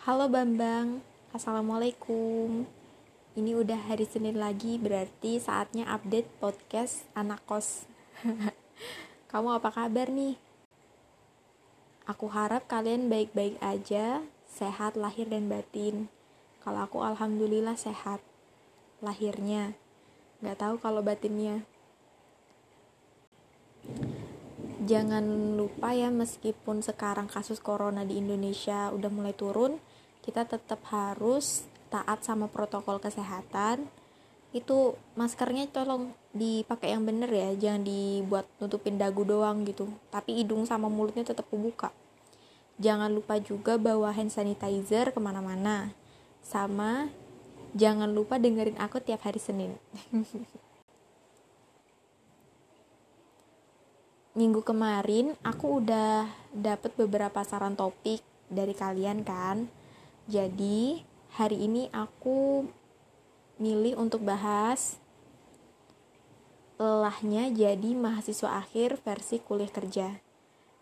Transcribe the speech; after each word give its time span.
Halo 0.00 0.32
Bambang, 0.32 1.04
Assalamualaikum. 1.36 2.64
Ini 3.36 3.52
udah 3.52 3.84
hari 3.84 4.08
Senin 4.08 4.40
lagi, 4.40 4.80
berarti 4.80 5.36
saatnya 5.36 5.84
update 5.92 6.24
podcast 6.40 7.04
anak 7.12 7.44
kos. 7.44 7.84
Kamu 9.30 9.60
apa 9.60 9.68
kabar 9.68 10.08
nih? 10.08 10.40
Aku 12.08 12.32
harap 12.32 12.64
kalian 12.64 13.12
baik-baik 13.12 13.60
aja, 13.60 14.24
sehat 14.48 14.96
lahir 14.96 15.28
dan 15.28 15.52
batin. 15.52 16.08
Kalau 16.64 16.88
aku 16.88 17.04
alhamdulillah 17.04 17.76
sehat. 17.76 18.24
Lahirnya, 19.04 19.76
gak 20.40 20.64
tahu 20.64 20.80
kalau 20.80 21.04
batinnya. 21.04 21.68
Jangan 24.80 25.60
lupa 25.60 25.92
ya 25.92 26.08
meskipun 26.08 26.80
sekarang 26.80 27.28
kasus 27.28 27.60
corona 27.60 28.00
di 28.08 28.16
Indonesia 28.16 28.88
udah 28.88 29.12
mulai 29.12 29.36
turun 29.36 29.76
kita 30.20 30.44
tetap 30.44 30.80
harus 30.92 31.64
taat 31.90 32.22
sama 32.22 32.46
protokol 32.46 33.00
kesehatan. 33.02 33.88
Itu 34.50 34.98
maskernya 35.14 35.70
tolong 35.70 36.10
dipakai 36.34 36.94
yang 36.94 37.06
bener 37.06 37.30
ya 37.30 37.54
jangan 37.54 37.86
dibuat 37.86 38.46
nutupin 38.58 38.98
dagu 38.98 39.22
doang 39.26 39.62
gitu. 39.66 39.90
Tapi 40.10 40.42
hidung 40.42 40.66
sama 40.66 40.90
mulutnya 40.90 41.22
tetap 41.26 41.46
kebuka. 41.50 41.90
Jangan 42.80 43.12
lupa 43.12 43.36
juga 43.36 43.76
bawa 43.76 44.10
hand 44.10 44.32
sanitizer 44.32 45.12
ke 45.12 45.20
mana-mana. 45.20 45.92
Sama 46.40 47.12
jangan 47.76 48.10
lupa 48.10 48.40
dengerin 48.40 48.80
aku 48.80 48.98
tiap 49.04 49.22
hari 49.28 49.38
Senin. 49.38 49.76
Minggu 54.30 54.62
kemarin 54.62 55.34
aku 55.42 55.82
udah 55.82 56.24
dapet 56.54 56.94
beberapa 56.94 57.42
saran 57.42 57.74
topik 57.76 58.22
dari 58.48 58.72
kalian 58.72 59.26
kan. 59.26 59.79
Jadi, 60.30 61.02
hari 61.34 61.66
ini 61.66 61.90
aku 61.90 62.62
milih 63.58 63.98
untuk 63.98 64.22
bahas 64.22 65.02
lelahnya 66.78 67.50
jadi 67.50 67.98
mahasiswa 67.98 68.62
akhir 68.62 69.02
versi 69.02 69.42
kuliah 69.42 69.74
kerja. 69.74 70.22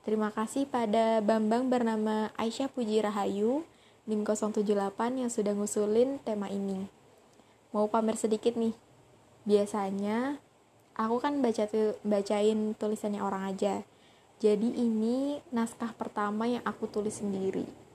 Terima 0.04 0.28
kasih 0.36 0.68
pada 0.68 1.24
Bambang 1.24 1.72
bernama 1.72 2.28
Aisyah 2.36 2.68
Puji 2.68 3.00
Rahayu 3.00 3.64
NIM 4.04 4.28
078 4.28 4.68
yang 5.16 5.32
sudah 5.32 5.56
ngusulin 5.56 6.20
tema 6.20 6.52
ini. 6.52 6.84
Mau 7.72 7.88
pamer 7.88 8.20
sedikit 8.20 8.52
nih. 8.52 8.76
Biasanya 9.48 10.44
aku 10.92 11.24
kan 11.24 11.40
baca 11.40 11.64
bacain 12.04 12.76
tulisannya 12.76 13.24
orang 13.24 13.48
aja 13.54 13.86
jadi 14.42 14.70
ini 14.76 15.38
naskah 15.54 15.94
pertama 15.94 16.50
yang 16.50 16.62
aku 16.66 16.90
tulis 16.90 17.22
sendiri 17.22 17.87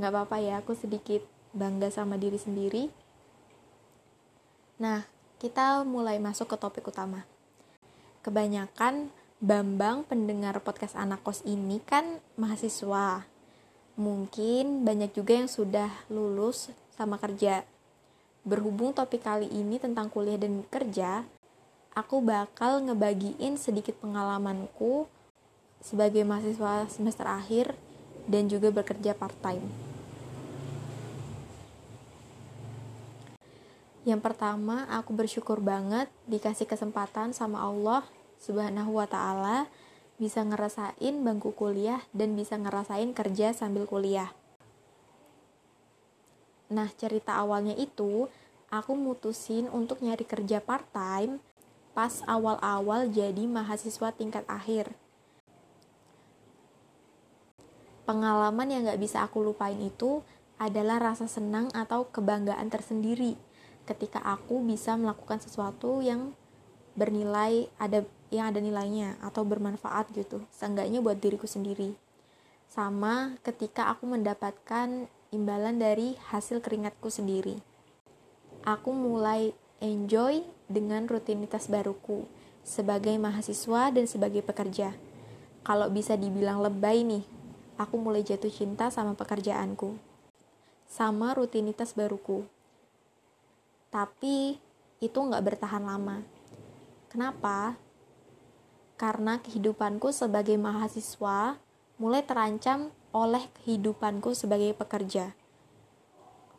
nggak 0.00 0.12
apa-apa 0.16 0.40
ya 0.40 0.64
aku 0.64 0.72
sedikit 0.72 1.20
bangga 1.52 1.92
sama 1.92 2.16
diri 2.16 2.40
sendiri. 2.40 2.88
Nah 4.80 5.04
kita 5.36 5.84
mulai 5.84 6.16
masuk 6.16 6.48
ke 6.48 6.56
topik 6.56 6.88
utama. 6.88 7.28
Kebanyakan 8.24 9.12
Bambang 9.40 10.04
pendengar 10.04 10.60
podcast 10.60 10.92
anak 10.92 11.24
kos 11.24 11.40
ini 11.48 11.80
kan 11.80 12.20
mahasiswa. 12.36 13.24
Mungkin 13.96 14.84
banyak 14.84 15.16
juga 15.16 15.32
yang 15.32 15.48
sudah 15.48 15.88
lulus 16.12 16.68
sama 16.92 17.16
kerja. 17.16 17.64
Berhubung 18.44 18.92
topik 18.92 19.24
kali 19.24 19.48
ini 19.48 19.80
tentang 19.80 20.12
kuliah 20.12 20.36
dan 20.36 20.60
kerja 20.68 21.24
aku 21.96 22.22
bakal 22.22 22.84
ngebagiin 22.84 23.58
sedikit 23.58 23.98
pengalamanku 23.98 25.10
sebagai 25.80 26.22
mahasiswa 26.22 26.86
semester 26.92 27.26
akhir 27.26 27.72
dan 28.28 28.46
juga 28.46 28.70
bekerja 28.70 29.16
part-time. 29.16 29.89
Yang 34.08 34.32
pertama, 34.32 34.88
aku 34.88 35.12
bersyukur 35.12 35.60
banget 35.60 36.08
dikasih 36.24 36.64
kesempatan 36.64 37.36
sama 37.36 37.60
Allah 37.60 38.00
Subhanahu 38.40 38.96
wa 38.96 39.04
taala 39.04 39.68
bisa 40.16 40.40
ngerasain 40.40 41.20
bangku 41.20 41.52
kuliah 41.52 42.00
dan 42.16 42.32
bisa 42.32 42.56
ngerasain 42.56 43.12
kerja 43.12 43.52
sambil 43.52 43.84
kuliah. 43.84 44.32
Nah, 46.72 46.88
cerita 46.96 47.36
awalnya 47.36 47.76
itu 47.76 48.32
aku 48.72 48.96
mutusin 48.96 49.68
untuk 49.68 50.00
nyari 50.00 50.24
kerja 50.24 50.64
part-time 50.64 51.42
pas 51.92 52.24
awal-awal 52.24 53.10
jadi 53.12 53.44
mahasiswa 53.44 54.14
tingkat 54.16 54.48
akhir. 54.48 54.88
Pengalaman 58.08 58.68
yang 58.72 58.88
gak 58.88 59.02
bisa 59.02 59.20
aku 59.20 59.44
lupain 59.44 59.76
itu 59.76 60.24
adalah 60.56 60.96
rasa 61.00 61.28
senang 61.28 61.68
atau 61.76 62.08
kebanggaan 62.08 62.72
tersendiri 62.72 63.49
ketika 63.90 64.22
aku 64.22 64.62
bisa 64.62 64.94
melakukan 64.94 65.42
sesuatu 65.42 65.98
yang 65.98 66.30
bernilai 66.94 67.66
ada 67.82 68.06
yang 68.30 68.54
ada 68.54 68.62
nilainya 68.62 69.18
atau 69.18 69.42
bermanfaat 69.42 70.14
gitu 70.14 70.46
seenggaknya 70.54 71.02
buat 71.02 71.18
diriku 71.18 71.50
sendiri 71.50 71.98
sama 72.70 73.34
ketika 73.42 73.90
aku 73.90 74.06
mendapatkan 74.06 75.10
imbalan 75.34 75.82
dari 75.82 76.14
hasil 76.30 76.62
keringatku 76.62 77.10
sendiri 77.10 77.58
aku 78.62 78.94
mulai 78.94 79.50
enjoy 79.80 80.44
dengan 80.68 81.08
rutinitas 81.08 81.66
baruku 81.66 82.28
sebagai 82.60 83.16
mahasiswa 83.16 83.90
dan 83.90 84.04
sebagai 84.04 84.44
pekerja. 84.44 84.94
Kalau 85.64 85.88
bisa 85.92 86.16
dibilang 86.16 86.60
lebay 86.60 87.04
nih, 87.04 87.24
aku 87.80 87.96
mulai 88.00 88.24
jatuh 88.24 88.52
cinta 88.52 88.88
sama 88.92 89.16
pekerjaanku, 89.16 89.96
sama 90.88 91.36
rutinitas 91.36 91.96
baruku. 91.96 92.44
Tapi 93.90 94.56
itu 95.02 95.18
nggak 95.18 95.44
bertahan 95.44 95.82
lama. 95.82 96.22
Kenapa? 97.10 97.76
Karena 98.94 99.42
kehidupanku 99.42 100.14
sebagai 100.14 100.54
mahasiswa 100.56 101.58
mulai 101.98 102.22
terancam 102.24 102.94
oleh 103.10 103.42
kehidupanku 103.60 104.32
sebagai 104.32 104.72
pekerja 104.72 105.34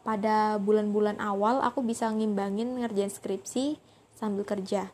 pada 0.01 0.57
bulan-bulan 0.57 1.21
awal 1.21 1.61
aku 1.61 1.85
bisa 1.85 2.09
ngimbangin 2.09 2.81
ngerjain 2.81 3.13
skripsi 3.13 3.77
sambil 4.17 4.45
kerja. 4.45 4.89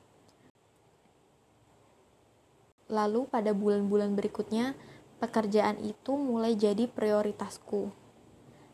Lalu 2.88 3.28
pada 3.28 3.52
bulan-bulan 3.52 4.16
berikutnya, 4.16 4.76
pekerjaan 5.20 5.80
itu 5.84 6.16
mulai 6.16 6.56
jadi 6.56 6.88
prioritasku. 6.88 7.92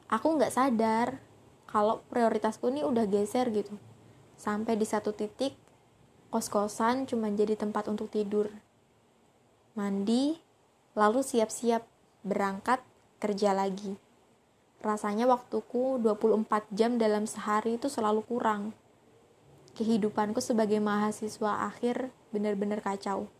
Aku 0.09 0.27
nggak 0.37 0.53
sadar 0.53 1.17
kalau 1.73 2.05
prioritasku 2.13 2.69
ini 2.69 2.85
udah 2.85 3.09
geser 3.09 3.49
gitu. 3.49 3.73
Sampai 4.37 4.77
di 4.77 4.85
satu 4.85 5.09
titik, 5.09 5.57
kos-kosan 6.29 7.09
cuma 7.09 7.33
jadi 7.33 7.57
tempat 7.57 7.89
untuk 7.89 8.13
tidur. 8.13 8.53
Mandi, 9.73 10.37
lalu 10.93 11.25
siap-siap 11.25 11.81
berangkat 12.21 12.85
kerja 13.17 13.57
lagi 13.57 13.97
rasanya 14.83 15.25
waktuku 15.31 15.97
24 16.03 16.67
jam 16.75 16.99
dalam 16.99 17.23
sehari 17.23 17.79
itu 17.79 17.87
selalu 17.87 18.19
kurang. 18.27 18.75
Kehidupanku 19.73 20.43
sebagai 20.43 20.77
mahasiswa 20.83 21.65
akhir 21.71 22.11
benar-benar 22.29 22.83
kacau. 22.83 23.31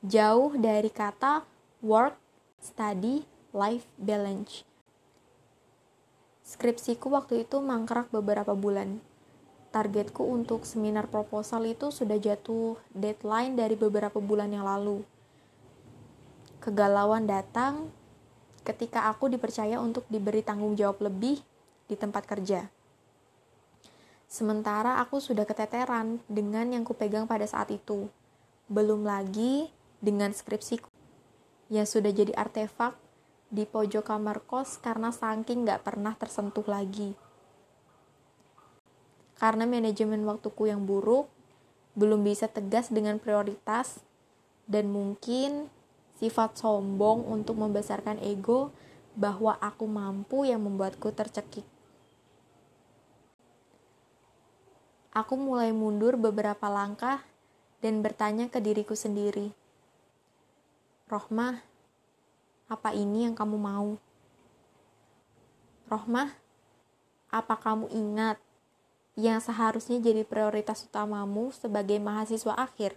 Jauh 0.00 0.56
dari 0.56 0.88
kata 0.88 1.44
work, 1.84 2.16
study, 2.58 3.28
life 3.52 3.84
balance. 4.00 4.64
Skripsiku 6.50 7.14
waktu 7.14 7.46
itu 7.46 7.62
mangkrak 7.62 8.10
beberapa 8.10 8.58
bulan. 8.58 8.98
Targetku 9.70 10.26
untuk 10.26 10.66
seminar 10.66 11.06
proposal 11.06 11.62
itu 11.62 11.94
sudah 11.94 12.18
jatuh 12.18 12.74
deadline 12.90 13.54
dari 13.54 13.78
beberapa 13.78 14.18
bulan 14.18 14.50
yang 14.50 14.66
lalu. 14.66 15.06
Kegalauan 16.58 17.30
datang, 17.30 17.94
ketika 18.66 19.06
aku 19.06 19.30
dipercaya 19.30 19.78
untuk 19.78 20.02
diberi 20.10 20.42
tanggung 20.42 20.74
jawab 20.74 20.98
lebih 21.06 21.38
di 21.86 21.94
tempat 21.94 22.26
kerja. 22.26 22.66
Sementara 24.26 24.98
aku 24.98 25.22
sudah 25.22 25.46
keteteran 25.46 26.18
dengan 26.26 26.66
yang 26.74 26.82
kupegang 26.82 27.30
pada 27.30 27.46
saat 27.46 27.70
itu. 27.70 28.10
Belum 28.66 29.06
lagi 29.06 29.70
dengan 30.02 30.34
skripsiku 30.34 30.90
yang 31.70 31.86
sudah 31.86 32.10
jadi 32.10 32.34
artefak 32.34 32.98
di 33.50 33.66
pojok 33.66 34.06
kamar 34.06 34.46
kos 34.46 34.78
karena 34.78 35.10
saking 35.10 35.66
gak 35.66 35.82
pernah 35.82 36.14
tersentuh 36.14 36.64
lagi. 36.70 37.18
Karena 39.34 39.66
manajemen 39.66 40.22
waktuku 40.22 40.70
yang 40.70 40.86
buruk, 40.86 41.26
belum 41.98 42.22
bisa 42.22 42.46
tegas 42.46 42.94
dengan 42.94 43.18
prioritas, 43.18 43.98
dan 44.70 44.86
mungkin 44.94 45.66
sifat 46.22 46.54
sombong 46.60 47.26
untuk 47.26 47.58
membesarkan 47.58 48.22
ego 48.22 48.70
bahwa 49.18 49.58
aku 49.58 49.88
mampu 49.90 50.46
yang 50.46 50.62
membuatku 50.62 51.10
tercekik. 51.10 51.66
Aku 55.10 55.34
mulai 55.34 55.74
mundur 55.74 56.14
beberapa 56.14 56.70
langkah 56.70 57.26
dan 57.82 57.98
bertanya 57.98 58.46
ke 58.46 58.62
diriku 58.62 58.94
sendiri. 58.94 59.50
Rohmah, 61.10 61.66
apa 62.70 62.94
ini 62.94 63.26
yang 63.26 63.34
kamu 63.34 63.58
mau? 63.58 63.98
Rohmah, 65.90 66.30
apa 67.34 67.58
kamu 67.58 67.90
ingat 67.90 68.38
yang 69.18 69.42
seharusnya 69.42 69.98
jadi 69.98 70.22
prioritas 70.22 70.86
utamamu 70.86 71.50
sebagai 71.50 71.98
mahasiswa 71.98 72.54
akhir? 72.54 72.94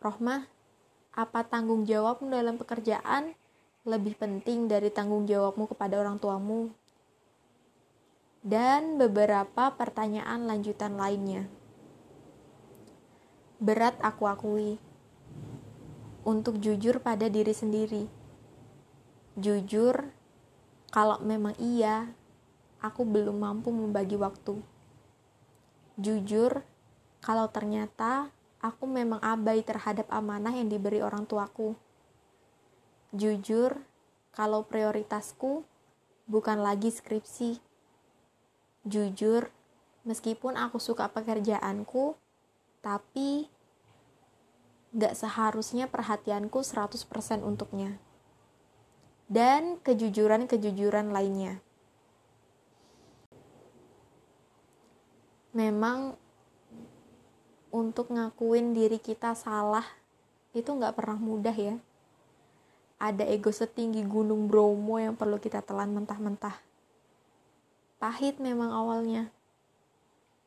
Rohmah, 0.00 0.48
apa 1.12 1.44
tanggung 1.44 1.84
jawabmu 1.84 2.32
dalam 2.32 2.56
pekerjaan 2.56 3.36
lebih 3.84 4.16
penting 4.16 4.64
dari 4.64 4.88
tanggung 4.88 5.28
jawabmu 5.28 5.68
kepada 5.68 6.00
orang 6.00 6.16
tuamu? 6.16 6.72
Dan 8.40 8.96
beberapa 8.96 9.76
pertanyaan 9.76 10.48
lanjutan 10.48 10.96
lainnya. 10.96 11.44
Berat 13.60 14.00
aku 14.00 14.24
akui 14.24 14.85
untuk 16.26 16.58
jujur 16.58 16.98
pada 16.98 17.30
diri 17.30 17.54
sendiri. 17.54 18.10
Jujur 19.38 20.10
kalau 20.90 21.22
memang 21.22 21.54
iya, 21.62 22.10
aku 22.82 23.06
belum 23.06 23.38
mampu 23.38 23.70
membagi 23.70 24.18
waktu. 24.18 24.58
Jujur, 25.94 26.66
kalau 27.22 27.46
ternyata 27.46 28.34
aku 28.58 28.90
memang 28.90 29.22
abai 29.22 29.62
terhadap 29.62 30.10
amanah 30.10 30.50
yang 30.50 30.66
diberi 30.66 30.98
orang 30.98 31.24
tuaku. 31.30 31.78
Jujur, 33.14 33.86
kalau 34.34 34.66
prioritasku 34.66 35.62
bukan 36.26 36.58
lagi 36.58 36.90
skripsi. 36.90 37.62
Jujur, 38.82 39.48
meskipun 40.02 40.58
aku 40.58 40.82
suka 40.82 41.06
pekerjaanku, 41.10 42.18
tapi 42.82 43.50
gak 44.94 45.18
seharusnya 45.18 45.90
perhatianku 45.90 46.62
100% 46.62 47.42
untuknya 47.42 47.98
dan 49.26 49.82
kejujuran-kejujuran 49.82 51.10
lainnya. 51.10 51.58
Memang 55.50 56.14
untuk 57.74 58.12
ngakuin 58.12 58.76
diri 58.76 59.02
kita 59.02 59.34
salah 59.34 59.84
itu 60.54 60.68
nggak 60.68 60.94
pernah 60.94 61.18
mudah 61.18 61.52
ya. 61.52 61.76
Ada 62.96 63.28
ego 63.28 63.52
setinggi 63.52 64.00
gunung 64.08 64.48
Bromo 64.48 64.96
yang 64.96 65.18
perlu 65.18 65.36
kita 65.36 65.60
telan 65.60 65.92
mentah-mentah. 65.92 66.56
Pahit 68.00 68.40
memang 68.40 68.72
awalnya, 68.72 69.28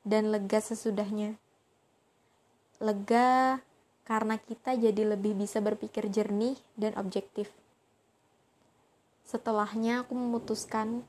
dan 0.01 0.33
lega 0.33 0.57
sesudahnya. 0.57 1.37
Lega 2.81 3.61
karena 4.09 4.41
kita 4.41 4.73
jadi 4.73 5.13
lebih 5.13 5.37
bisa 5.37 5.61
berpikir 5.61 6.09
jernih 6.09 6.57
dan 6.73 6.97
objektif. 6.97 7.53
Setelahnya 9.21 10.01
aku 10.01 10.17
memutuskan 10.17 11.05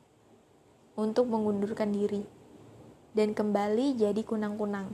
untuk 0.93 1.32
mengundurkan 1.32 1.97
diri 1.97 2.29
dan 3.17 3.32
kembali 3.32 3.97
jadi 3.97 4.20
kunang-kunang. 4.20 4.93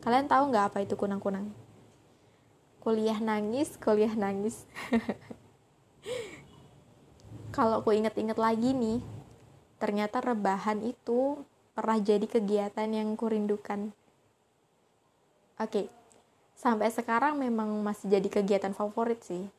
Kalian 0.00 0.32
tahu 0.32 0.48
nggak 0.48 0.72
apa 0.72 0.78
itu 0.80 0.96
kunang-kunang? 0.96 1.52
Kuliah 2.80 3.20
nangis, 3.20 3.76
kuliah 3.76 4.16
nangis. 4.16 4.64
Kalau 7.56 7.84
aku 7.84 7.92
inget-inget 7.92 8.40
lagi 8.40 8.72
nih, 8.72 9.04
ternyata 9.76 10.24
rebahan 10.24 10.80
itu 10.80 11.44
pernah 11.76 12.00
jadi 12.00 12.24
kegiatan 12.24 12.88
yang 12.88 13.12
kurindukan. 13.12 13.92
Oke, 15.60 15.92
sampai 16.54 16.90
sekarang 16.90 17.38
memang 17.38 17.82
masih 17.82 18.10
jadi 18.10 18.28
kegiatan 18.30 18.72
favorit 18.72 19.24
sih. 19.26 19.50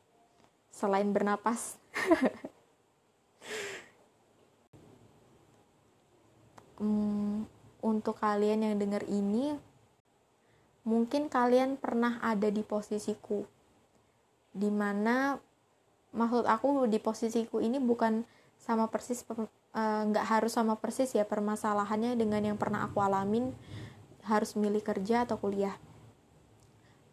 Selain 0.72 1.12
bernapas. 1.12 1.76
hmm, 6.80 7.46
untuk 7.80 8.18
kalian 8.18 8.62
yang 8.66 8.78
dengar 8.80 9.04
ini, 9.08 9.58
mungkin 10.82 11.28
kalian 11.28 11.76
pernah 11.78 12.18
ada 12.20 12.50
di 12.50 12.62
posisiku, 12.66 13.46
di 14.52 14.70
mana 14.72 15.38
maksud 16.16 16.48
aku 16.48 16.88
di 16.88 16.96
posisiku 16.96 17.60
ini 17.60 17.76
bukan 17.76 18.24
sama 18.56 18.88
persis 18.88 19.20
eh, 19.28 20.02
nggak 20.08 20.24
uh, 20.24 20.30
harus 20.32 20.56
sama 20.56 20.80
persis 20.80 21.12
ya 21.12 21.28
permasalahannya 21.28 22.16
dengan 22.16 22.40
yang 22.40 22.56
pernah 22.56 22.88
aku 22.88 23.04
alamin 23.04 23.52
harus 24.24 24.56
milih 24.56 24.80
kerja 24.80 25.28
atau 25.28 25.36
kuliah 25.36 25.76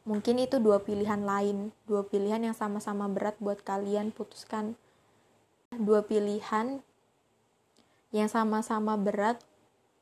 mungkin 0.03 0.39
itu 0.39 0.59
dua 0.59 0.83
pilihan 0.83 1.23
lain. 1.23 1.71
Dua 1.87 2.03
pilihan 2.03 2.39
yang 2.39 2.55
sama-sama 2.55 3.07
berat 3.07 3.35
buat 3.39 3.59
kalian 3.63 4.11
putuskan. 4.11 4.75
Dua 5.73 6.03
pilihan 6.05 6.83
yang 8.13 8.29
sama-sama 8.29 8.93
berat 8.99 9.41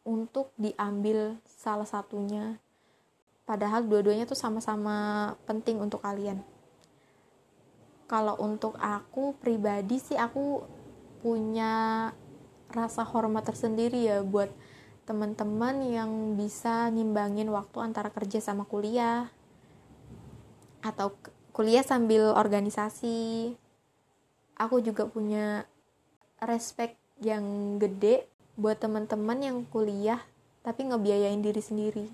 untuk 0.03 0.51
diambil 0.59 1.37
salah 1.47 1.87
satunya. 1.87 2.59
Padahal 3.45 3.85
dua-duanya 3.85 4.27
tuh 4.27 4.37
sama-sama 4.37 5.31
penting 5.47 5.79
untuk 5.79 6.03
kalian. 6.03 6.43
Kalau 8.09 8.35
untuk 8.43 8.75
aku 8.75 9.39
pribadi 9.39 10.01
sih 10.01 10.19
aku 10.19 10.65
punya 11.23 12.11
rasa 12.73 13.07
hormat 13.07 13.47
tersendiri 13.47 14.09
ya 14.09 14.19
buat 14.25 14.51
teman-teman 15.07 15.83
yang 15.87 16.11
bisa 16.35 16.91
ngimbangin 16.91 17.47
waktu 17.51 17.77
antara 17.83 18.11
kerja 18.11 18.39
sama 18.39 18.63
kuliah 18.67 19.31
atau 20.81 21.13
kuliah 21.53 21.85
sambil 21.85 22.33
organisasi. 22.33 23.53
Aku 24.57 24.81
juga 24.81 25.09
punya 25.09 25.65
respect 26.41 26.97
yang 27.21 27.77
gede 27.77 28.25
buat 28.57 28.81
teman-teman 28.81 29.39
yang 29.41 29.57
kuliah 29.69 30.21
tapi 30.61 30.85
ngebiayain 30.85 31.41
diri 31.41 31.61
sendiri. 31.61 32.05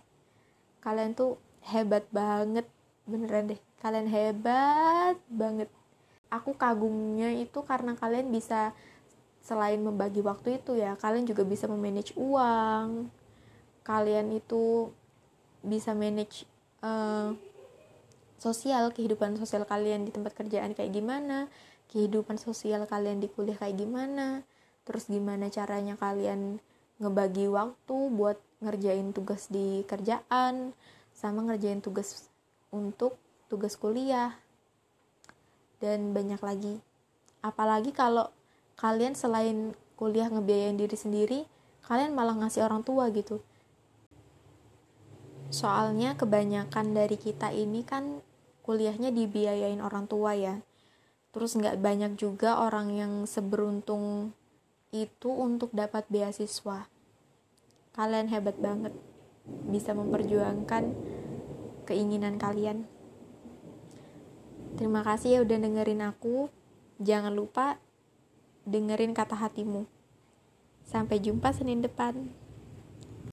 Kalian 0.80 1.16
tuh 1.16 1.36
hebat 1.68 2.08
banget 2.12 2.68
beneran 3.04 3.52
deh. 3.52 3.60
Kalian 3.84 4.08
hebat 4.08 5.20
banget. 5.28 5.68
Aku 6.28 6.56
kagumnya 6.56 7.32
itu 7.36 7.64
karena 7.64 7.96
kalian 7.96 8.32
bisa 8.32 8.76
selain 9.44 9.80
membagi 9.80 10.20
waktu 10.20 10.60
itu 10.60 10.76
ya 10.76 11.00
kalian 11.00 11.24
juga 11.24 11.48
bisa 11.48 11.72
memanage 11.72 12.12
uang. 12.20 13.08
Kalian 13.88 14.36
itu 14.36 14.92
bisa 15.64 15.96
manage 15.96 16.44
uh, 16.84 17.32
sosial 18.38 18.94
kehidupan 18.94 19.38
sosial 19.38 19.66
kalian 19.66 20.06
di 20.06 20.12
tempat 20.14 20.38
kerjaan 20.38 20.78
kayak 20.78 20.94
gimana 20.94 21.50
kehidupan 21.90 22.38
sosial 22.38 22.86
kalian 22.86 23.22
di 23.22 23.28
kuliah 23.30 23.58
kayak 23.58 23.78
gimana 23.78 24.46
terus 24.88 25.10
gimana 25.10 25.50
caranya 25.52 26.00
kalian 26.00 26.62
ngebagi 26.98 27.46
waktu 27.50 27.98
buat 28.14 28.38
ngerjain 28.62 29.14
tugas 29.14 29.50
di 29.54 29.86
kerjaan 29.86 30.74
sama 31.14 31.46
ngerjain 31.46 31.82
tugas 31.82 32.30
untuk 32.74 33.18
tugas 33.50 33.78
kuliah 33.78 34.34
dan 35.78 36.12
banyak 36.14 36.42
lagi. 36.42 36.76
Apalagi 37.46 37.94
kalau 37.94 38.34
kalian 38.78 39.14
selain 39.14 39.78
kuliah 39.98 40.30
ngebiayain 40.30 40.78
diri 40.78 40.98
sendiri 40.98 41.40
kalian 41.86 42.14
malah 42.14 42.36
ngasih 42.38 42.66
orang 42.66 42.82
tua 42.82 43.10
gitu. 43.14 43.40
Soalnya 45.48 46.20
kebanyakan 46.20 46.92
dari 46.92 47.16
kita 47.16 47.56
ini 47.56 47.86
kan 47.88 48.20
kuliahnya 48.68 49.16
dibiayain 49.16 49.80
orang 49.80 50.12
tua 50.12 50.36
ya. 50.36 50.60
Terus 51.32 51.56
nggak 51.56 51.80
banyak 51.80 52.20
juga 52.20 52.60
orang 52.60 52.92
yang 52.92 53.24
seberuntung 53.24 54.36
itu 54.92 55.32
untuk 55.32 55.72
dapat 55.72 56.04
beasiswa. 56.12 56.92
Kalian 57.96 58.28
hebat 58.28 58.60
banget. 58.60 58.92
Bisa 59.72 59.96
memperjuangkan 59.96 60.92
keinginan 61.88 62.36
kalian. 62.36 62.84
Terima 64.76 65.00
kasih 65.08 65.40
ya 65.40 65.40
udah 65.48 65.58
dengerin 65.64 66.04
aku. 66.04 66.52
Jangan 67.00 67.32
lupa 67.32 67.80
dengerin 68.68 69.16
kata 69.16 69.40
hatimu. 69.40 69.88
Sampai 70.84 71.24
jumpa 71.24 71.56
Senin 71.56 71.80
depan 71.80 72.36